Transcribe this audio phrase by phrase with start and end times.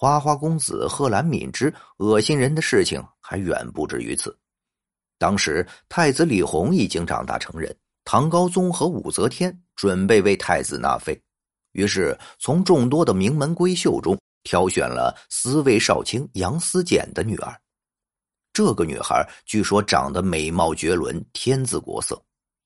[0.00, 4.34] 花花公子贺兰敏之恶心人的事情还远不止于此。
[5.18, 11.20] 当时太子李弘已经长大成人，唐高宗和武则天准备为太子纳妃，
[11.72, 17.54] 于是从众多的名门闺秀中挑选了司卫少卿杨思俭的女儿。
[18.54, 22.18] 这个女孩据说长得美貌绝伦，天姿国色，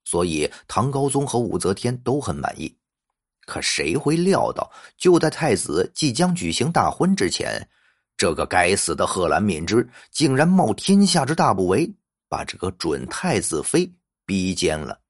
[0.04, 2.72] 所以唐高宗和武则天都很满意。
[3.46, 7.68] 可谁会料到，就在太子即将举行大婚之前，
[8.16, 11.92] 这个该死的贺兰敏之竟然冒天下之大不韪，
[12.28, 13.92] 把这个准太子妃
[14.24, 15.00] 逼奸了。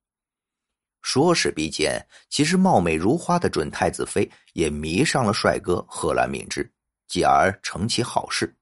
[1.02, 6.72] 说是逼奸，其实貌美如花的准太子妃也迷上了帅哥贺兰敏之，
[7.06, 8.56] 继而成其好事。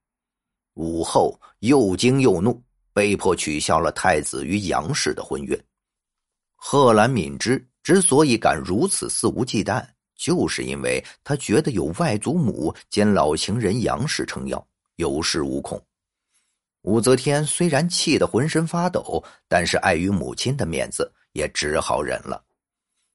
[0.75, 2.61] 武后又惊又怒，
[2.93, 5.57] 被迫取消了太子与杨氏的婚约。
[6.57, 7.65] 贺兰敏之。
[7.83, 9.85] 之所以敢如此肆无忌惮，
[10.17, 15.83] 就是因为他觉得有外祖母兼老情人杨氏撑腰，有恃无恐。
[16.83, 22.43] 武则天虽然气得浑身发抖，但是碍于母亲的面子，也只好忍了。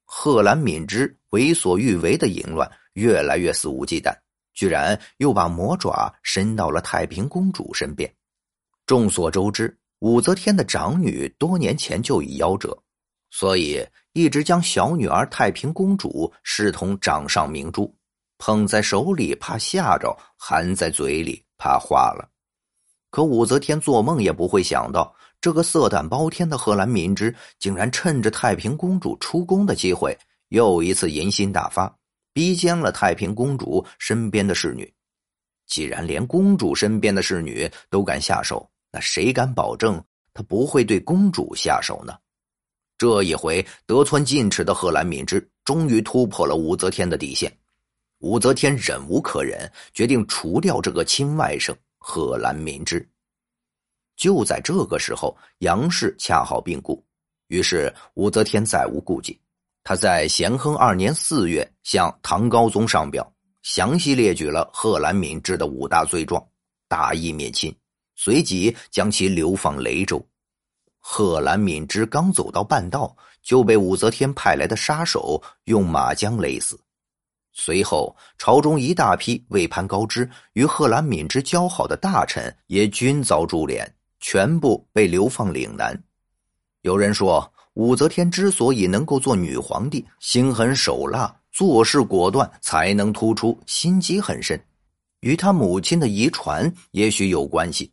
[0.04, 4.14] 贺兰敏之为所欲为的淫乱越来越肆无忌惮，
[4.54, 8.10] 居然又把魔爪伸到了太平公主身边。
[8.86, 12.76] 众所周知，武则天的长女多年前就已夭折。
[13.30, 13.86] 所以
[14.18, 17.94] 一直将小女儿太平公主视同掌上明珠，
[18.36, 22.28] 捧在手里怕吓着，含在嘴里怕化了。
[23.10, 31.96] 可武则天做梦也不会想到，这个色胆包天的贺兰敏之，竟然趁着太平公主出宫的机会，又一次淫心大发，
[32.32, 34.92] 逼奸了太平公主身边的侍女。
[35.68, 40.02] 既然连公主身边的侍女都敢下手，那谁敢保证
[40.34, 42.14] 她不会对公主下手呢？
[42.98, 47.50] 这一回，得寸进尺的贺兰敏之终于突破了武则天的底线。
[48.18, 53.08] 武则天忍无可忍，决定除掉这个亲外甥贺兰敏之。
[54.16, 57.00] 就在这个时候，杨氏恰好病故，
[57.46, 59.40] 于是武则天再无顾忌，
[59.84, 66.44] 她在咸亨二年四月向唐高宗上表，详细列举了贺兰敏之的五大罪状，
[66.88, 67.72] 大义灭亲，
[68.16, 70.20] 随即将其流放雷州。
[71.10, 76.78] 贺兰敏之刚走到半道，就被武则天派来的杀手用马缰勒死。
[77.54, 85.98] 随后，朝中一大批为攀高枝与贺兰敏之交好的大臣也均遭株连，全部被流放岭南。
[86.82, 94.62] 有人说，武则天之所以能够做女皇帝，心狠手辣，做事果断，才能突出，心机很深，
[95.20, 97.90] 与她母亲的遗传也许有关系。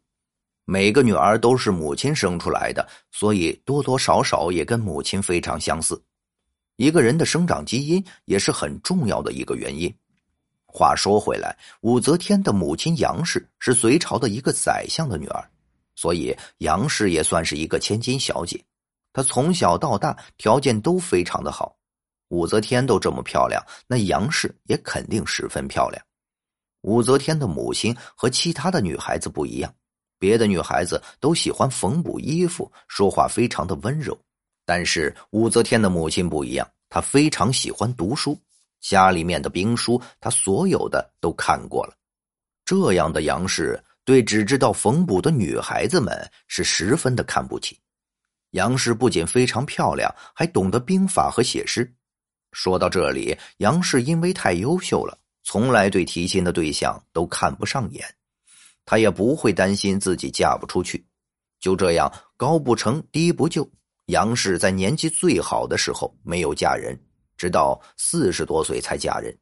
[0.66, 6.04] 每个女儿都是母亲生出来的，所以多多少少也跟母亲非常相似。
[6.76, 9.94] 一个人的生长基因也是很重要的一个原因。
[10.66, 15.50] 话说回来，武则天的母亲杨氏是隋朝的一个宰相的女儿，
[15.96, 18.62] 所以杨氏也算是一个千金小姐。
[19.14, 21.78] 她从小到大条件都非常的好，
[22.30, 26.04] 武则天都这么漂亮，那杨氏也肯定十分漂亮。
[26.82, 29.74] 武则天的母亲和其他的女孩子不一样。
[30.26, 34.18] 别的女孩子都喜欢缝补衣服，说话非常的温柔，
[34.66, 38.36] 但是武则天的母亲不一样，她非常喜欢读书，
[38.82, 41.94] 家里面的兵书她所有的都看过了。
[42.66, 47.80] 这样的杨氏对只知道缝补的女孩子们是十分的看不起。
[48.50, 51.88] 杨氏不仅非常漂亮，还懂得兵法和写诗。
[52.52, 58.04] 说到这里，杨氏因为太优秀了，从来对提亲的对象都看不上眼。
[58.86, 61.04] 她也不会担心自己嫁不出去，
[61.60, 63.68] 就这样高不成低不就。
[64.08, 66.96] 杨氏在年纪最好的时候没有嫁人，
[67.36, 69.36] 直到四十多岁才嫁人。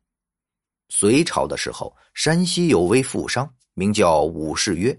[0.87, 4.97] 隋朝的时候，山西有位富商名叫武士约，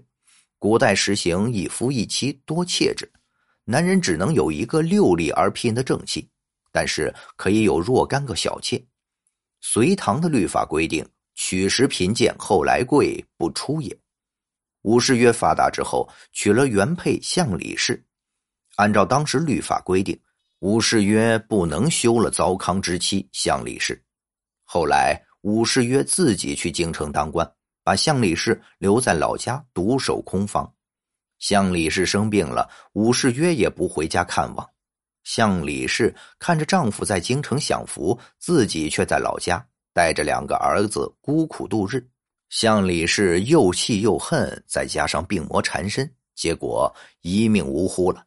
[0.59, 3.11] 古代实行一夫一妻多妾制，
[3.63, 6.29] 男人只能有一个六立而聘的正妻，
[6.71, 8.79] 但是可以有若干个小妾。
[9.61, 11.03] 隋唐的律法规定，
[11.33, 13.97] 娶时贫贱，后来贵，不出也。
[14.85, 18.01] 武士约发达之后，娶了原配向李氏。
[18.75, 20.17] 按照当时律法规定，
[20.59, 23.99] 武士约不能休了糟糠之妻向李氏。
[24.63, 27.51] 后来，武士约自己去京城当官，
[27.83, 30.71] 把向李氏留在老家独守空房。
[31.39, 34.69] 向李氏生病了，武士约也不回家看望。
[35.23, 42.07] 向李氏看着丈夫在京城享福，自己却在老家带着两个儿子孤苦度日。
[42.49, 48.25] 向李氏又气又恨，再加上病魔缠身，结果一命呜呼了。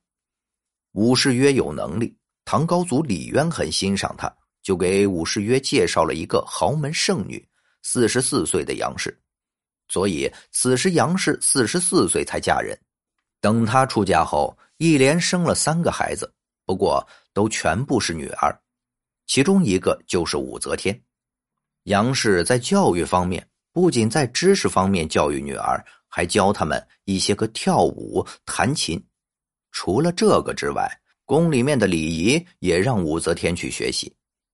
[0.93, 7.47] 武士曰有能力，唐高祖李渊很欣赏他，就给武士曰介绍了一个豪门剩女，
[7.83, 9.17] 四十四岁的杨氏。
[9.89, 12.79] 所以此时杨氏四十四岁才嫁人。
[13.41, 16.31] 等她出嫁后，一连生了三个孩子，
[16.67, 18.61] 不过都全部是女儿，
[19.27, 21.01] 其中一个就是武则天。
[21.85, 29.03] 杨氏在教育方面，不仅在知识方面教育女儿，还教他们一些个跳舞、弹琴。
[29.71, 30.91] 除了这个之外，
[31.25, 34.13] 宫里面的礼仪也让武则天去学习。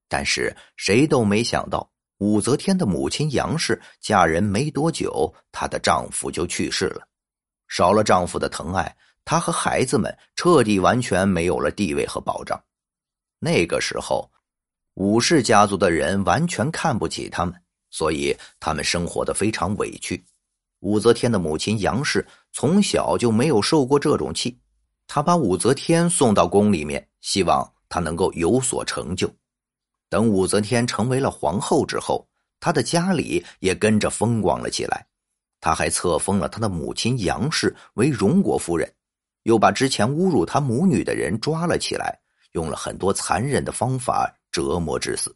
[0.08, 7.06] 但是谁都没想到，武则天的母亲杨氏嫁人没多久，她的丈夫就去世了。
[7.68, 8.94] 少了丈夫的疼爱，
[9.24, 12.62] 她和孩子们彻底完全没有了地位和保障。
[13.38, 14.30] 那个时候，
[14.94, 17.54] 武氏家族的人完全看不起他们，
[17.94, 20.20] 所以他们生活的非常委屈。
[20.80, 24.58] 武则天的母亲杨氏从小就没有受过这种气，
[25.06, 29.32] 她把武则天送到宫里面，希望她能够有所成就。
[30.10, 32.26] 等武则天成为了皇后之后，
[32.58, 35.06] 她的家里也跟着风光了起来。
[35.60, 38.92] 她还册封了他的母亲杨氏为荣国夫人，
[39.44, 42.18] 又把之前侮辱他母女的人抓了起来，
[42.54, 45.32] 用了很多残忍的方法折磨致死。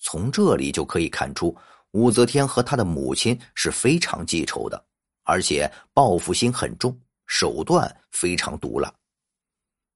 [0.00, 1.56] 从这里就可以看出，
[1.92, 4.84] 武则天和她的母亲是非常记仇的，
[5.22, 8.92] 而且报复心很重，手段非常毒辣。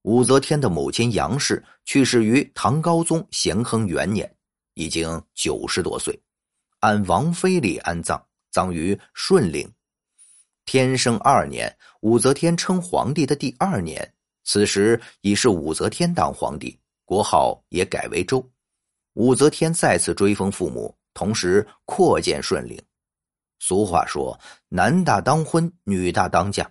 [0.02, 4.32] 武则天的母亲杨氏去世于唐高宗咸亨元年，
[4.74, 6.16] 已经九十多岁，
[6.80, 8.24] 按王妃礼安葬。
[8.54, 9.68] 葬于顺陵。
[10.64, 14.14] 天生二年，武则天称皇帝的第二年，
[14.44, 18.48] 此时已是武则天当皇帝，国号也改为周。
[19.14, 22.80] 武则天再次追封父母，同时扩建顺陵。
[23.58, 24.38] 俗话说
[24.68, 26.70] ：“男大当婚，女大当嫁。”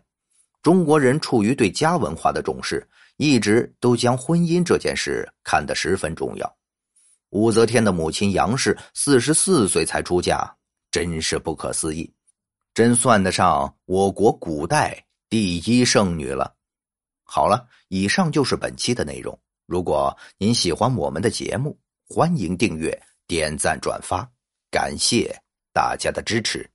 [0.64, 2.88] 中国人出于对家文化的重视，
[3.18, 6.56] 一直都将婚姻这件事看得十分重要。
[7.32, 10.56] 武则天的母亲杨氏四十四岁才出嫁。
[10.92, 12.14] 真是不可思议，
[12.76, 16.54] 真算得上我国古代第一圣女了。
[17.24, 19.36] 好了，以上就是本期的内容。
[19.66, 21.76] 如果您喜欢我们的节目，
[22.16, 22.96] 欢迎订阅、
[23.26, 24.32] 点赞、转发，
[24.70, 25.36] 感谢
[25.74, 26.73] 大家的支持。